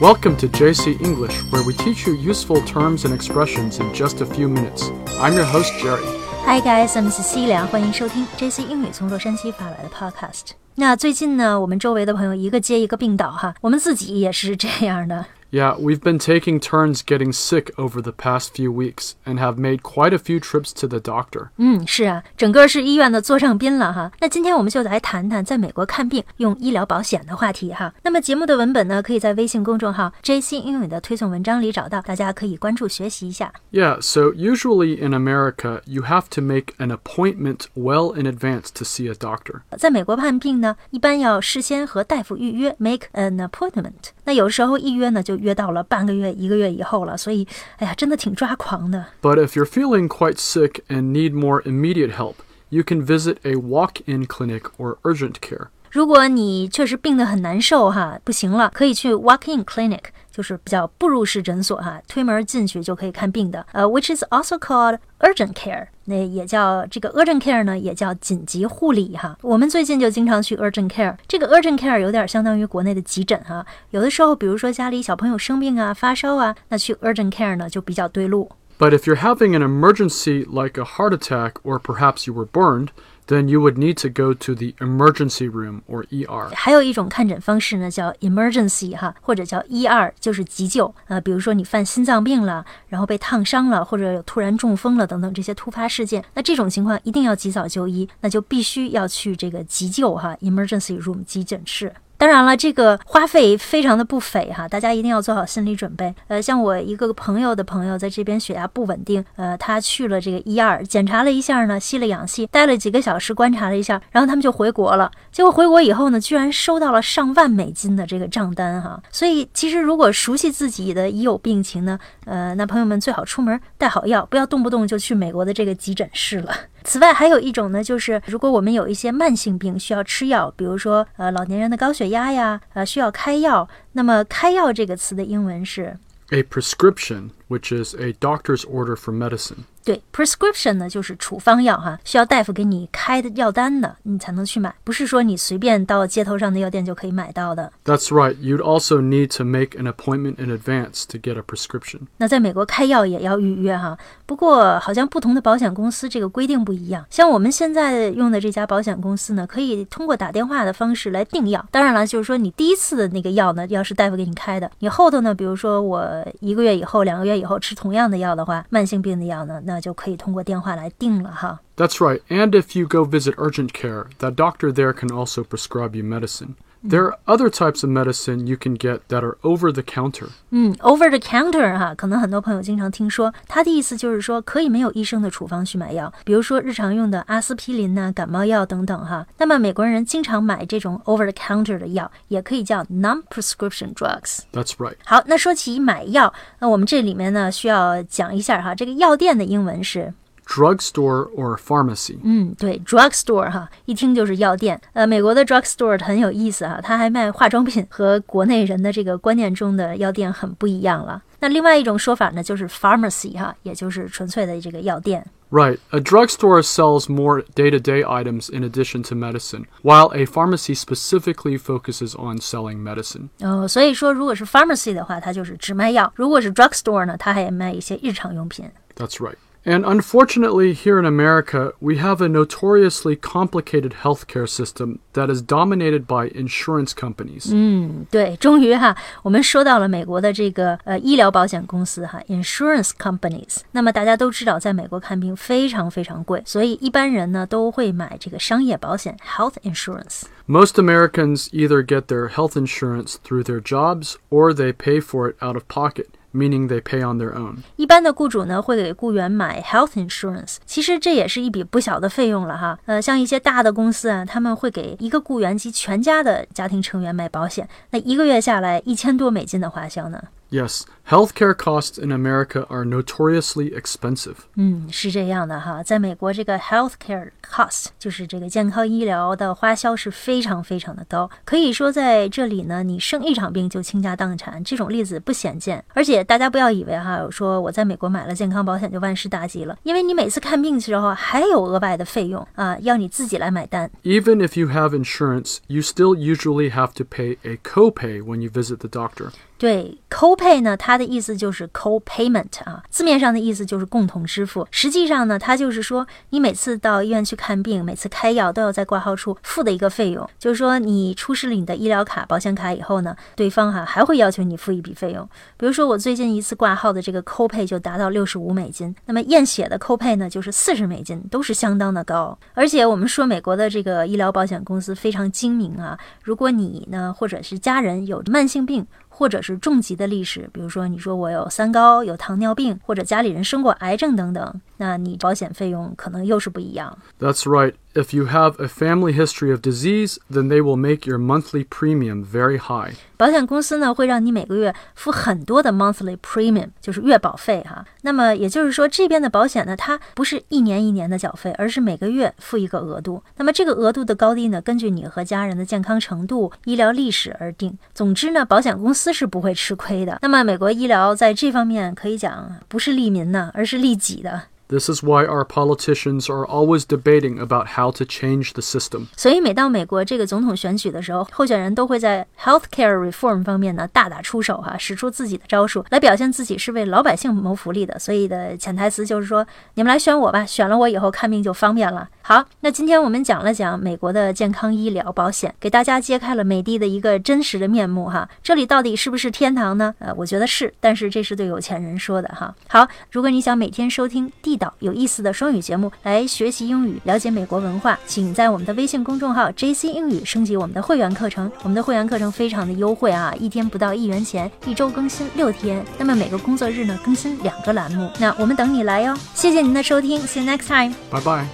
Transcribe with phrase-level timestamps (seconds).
[0.00, 4.26] Welcome to JC English, where we teach you useful terms and expressions in just a
[4.26, 4.90] few minutes.
[5.20, 6.04] I'm your host, Jerry.
[6.46, 10.52] Hi guys, I'm Cecilia，欢迎收听 JC 英语从洛杉矶发来的 Podcast。
[10.76, 15.26] 那最近呢，我们周围的朋友一个接一个病倒哈，我们自己也是这样的。
[15.54, 19.82] Yeah, we've been taking turns getting sick over the past few weeks and have made
[19.82, 21.48] quite a few trips to the doctor.
[21.56, 24.12] 嗯，是啊，整个是医院的座上宾了哈。
[24.20, 27.92] 那今天我们就来谈谈在美国看病用医疗保险的话题哈。
[28.04, 33.52] 那么节目的文本呢，可以在微信公众号 JC 英语的推送文章里找到，大家可以关注学习一下。
[33.72, 39.10] Yeah, so usually in America, you have to make an appointment well in advance to see
[39.10, 39.62] a doctor.
[39.76, 44.12] 在美国看病呢，一般要事先和大夫预约，make an appointment。
[44.24, 49.06] 那有时候一约呢，就 约到了半个月、一个月以后了，所以，哎呀，真的挺抓狂的。
[49.22, 52.36] But if you're feeling quite sick and need more immediate help,
[52.68, 55.68] you can visit a walk in clinic or urgent care.
[55.90, 63.66] 如果你确实病得很难受哈，不行了，可以去 walk-in clinic，就是比较步入式诊所哈，推门进去就可以看病的。
[63.72, 69.37] 呃，which is also called urgent care， 那也叫这个 urgent care 呢，也叫紧急护理哈。
[69.41, 73.65] 我们最近就经常去 urgent care，这个 urgent care 有点相当于国内的急诊哈。
[73.89, 78.49] 有的时候，比如说家里小朋友生病啊、发烧啊，那去 urgent care 呢就比较对路。
[78.78, 82.88] But if you're having an emergency like a heart attack or perhaps you were burned,
[83.26, 86.48] then you would need to go to the emergency room or ER.
[86.54, 90.92] 还有一种看诊方式呢，叫 emergency 哈，或者叫 ER，就是急救。
[91.08, 101.92] 呃，比如说你犯心脏病了，然后被烫伤了，或者有突然中风了等等这些突发事件，那这种情况一定要及早就医，那就必须要去这个急救哈 emergency room 急诊室。
[102.17, 106.13] 当然了，这个花费非常的不菲哈，大家一定要做好心理准备。
[106.27, 115.11] 呃，像我一个朋友的朋友在这边血压不稳定，呃，他去了这个一二检查了一下呢，吸了氧气，待了几个小时观察了一下，然后他们就回国了。
[115.31, 119.01] 结果回国以后呢，居然收到了上万美金的这个账单哈。
[119.11, 126.53] 所以其实如果熟悉自己的已有病情呢，呃，那朋友们最好出门带好药，不要动不动就去美国的这个急诊室了。
[126.84, 135.96] 此外，还有一种呢，就是如果我们有一些慢性病需要吃药，比如说呃老年人的高血压呀，呃需要开药，那么开药这个词的英文是
[136.30, 139.64] A prescription, which is a doctor's order for medicine.
[139.85, 147.71] 对，prescription 呢就是处方药哈，需要大夫给你开的药单的，你才能去买，不是说你随便到街头上的药店就可以买到的。
[147.85, 152.07] That's right, you'd also need to make an appointment in advance to get a prescription.
[152.17, 157.05] 那在美国开药也要预约哈，不过好像不同的保险公司这个规定不一样。
[157.11, 161.63] 像我们现在用的这家保险公司呢，可以通过打电话的方式来订药。
[161.69, 171.60] 当然了，就是说你第一次的那个药呢，要是大夫给你开的，你后头呢，比如说我一个月以后、两个月以后吃同样的药的话，慢性病的药呢，那就可以通过电话来订了哈。
[171.76, 175.96] That's right, and if you go visit urgent care, that doctor there can also prescribe
[175.96, 176.56] you medicine.
[176.84, 180.28] There are other types of medicine you can get that are over the counter.
[180.48, 189.26] 嗯，over the counter 哈，可能很多朋友经常听说，它的意思就是说可以没有医生的处方去买药，比如说日常用的阿司匹林呐、感冒药等等哈。
[189.36, 194.38] 那么美国人经常买这种 over the counter 的药，也可以叫 non-prescription drugs。
[194.50, 194.96] That's right.
[195.04, 200.14] 好，那说起买药，那我们这里面呢需要讲一下哈，这个药店的英文是。
[200.46, 202.18] Drugstore or pharmacy.
[202.24, 204.80] 嗯，对，drugstore 哈，一听就是药店。
[204.94, 211.22] 呃，美国的 drugstore 很有意思哈，它还卖化妆品，和国内人的这个观念中的药店很不一样了。
[211.38, 215.24] 那另外一种说法呢，就是 pharmacy 哈，也就是纯粹的这个药店。
[215.52, 215.78] Right.
[215.90, 220.74] A drugstore sells more day to day items in addition to medicine, while a pharmacy
[220.74, 223.28] specifically focuses on selling medicine.
[223.38, 228.68] 哦，所以说如果是 pharmacy 的话，它就是只卖药；如果是 drugstore 呢，它还卖一些日常用品。
[228.96, 229.36] That's right.
[229.64, 236.06] And unfortunately, here in America, we have a notoriously complicated healthcare system that is dominated
[236.06, 237.50] by insurance companies.
[237.52, 243.58] 嗯，对，终于哈，我们说到了美国的这个呃医疗保险公司哈，insurance companies。
[243.72, 250.22] 那么大家都知道，在美国看病非常非常贵，所以一般人呢都会买这个商业保险 health insurance。
[250.46, 255.36] Most Americans either get their health insurance through their jobs or they pay for it
[255.42, 257.55] out of pocket, Meaning they pay on their own.
[257.77, 262.77] 一般的雇主呢会给雇员买 health insurance，其实这也是一笔不小的费用了哈。
[262.85, 270.21] 呃，像一些大的公司啊，他们会给一个雇员及全家的家庭成员买保险，那一个月下来一千多美金的花销呢。
[270.54, 274.34] Yes, healthcare costs in America are notoriously expensive.
[274.56, 285.84] 嗯，是这样的哈，在美国这个 healthcare cost 就是这个健康医疗的花销是非常非常的高，可以说在这里呢，你生一场病就倾家荡产，这种例子不鲜见。
[285.94, 293.88] 而且大家不要以为哈，说我在美国买了健康保险就万事大吉了，因为你每次看病的时候还有额外的费用啊，要你自己来买单。
[294.02, 298.50] Even if you have insurance, you still usually have to pay a copay when you
[298.50, 299.30] visit the doctor.
[299.57, 304.67] 对，copay 呢，它的意思就是 co-payment 啊，字面上的意思就是共同支付。
[304.69, 310.29] 实际上呢，它就是说你每次到医院去看病，每次开药都要在挂号处付的一个费用。
[310.37, 315.27] 就是说你出示了你的医疗卡、保险卡以后呢，对方哈还会要求你付一笔费用。
[315.55, 322.37] 比如说我最近一次挂号的这个 copay 就达到六十五美金，那么验血的 copay 呢就是四十美金，都是相当的高。
[322.53, 328.85] 而且我们说美国的这个医疗保险公司非常精明啊，如果你呢或者是家人有慢性病。
[329.17, 336.97] 或者是重疾的历史，比如说你说我有三高、有糖尿病，或者家里人生过癌症等等，那你保险费用可能又是不一样。
[337.17, 337.75] That's right.
[337.95, 342.25] If you have a family history of disease, then they will make your monthly premium
[342.25, 342.95] very high.
[343.15, 347.85] 保险公司呢会让你每个月付很多的 monthly premium，就是月保费哈。
[348.01, 353.23] 那么也就是说，这边的保险呢，它不是一年一年的缴费，而是每个月付一个额度。
[353.37, 357.77] 那么这个额度的高低呢，根据你和家人的健康程度、医疗历史而定。
[357.93, 360.19] 总之呢，保险公司是不会吃亏的。
[360.21, 364.41] 那么美国医疗在这方面可以讲不是利民呢，而是利己的。
[364.67, 369.07] This is why our politicians are always debating about how to change the system.
[369.15, 377.99] 所以每到美国这个总统选举的时候，候选人都会在 healthcare reform 方面呢大打出手哈、使出自己的招数来表现自己是为老百姓谋福利的。
[377.99, 379.45] 所以的潜台词就是说，
[379.75, 382.09] 你们来选我吧，选了我以后看病就方便了。
[382.23, 388.27] 好，那今天我们讲了讲美国的健康医疗保险，给大家揭开了美帝的一个真实的面目哈。
[388.41, 389.93] 这里到底是不是天堂呢？
[389.99, 392.55] 呃，我觉得是，但是这是对有钱人说的哈。
[392.67, 401.51] 好，如果你想每天收听第有意思的双语节目来学习英语，了解美国文化，请在我们的微信公众号 JC 英语升级我们的会员课程。
[401.63, 408.09] 我们的会员课程非常的优惠啊，一天不到一元钱，一周更新六天，那么每个工作日呢更新两个栏目。
[408.19, 411.45] 那我们等你来哟，谢谢您的收听，See you next time，拜拜。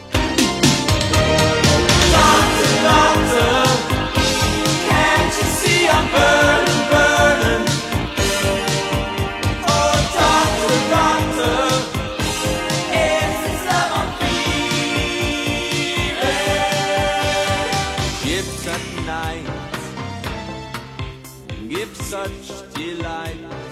[21.72, 23.71] Give such delight.